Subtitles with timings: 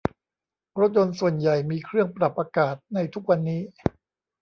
[0.79, 3.61] รถยนต์ส่วนใหญ่มีเครื่องปรับอากาศในทุกวันนี้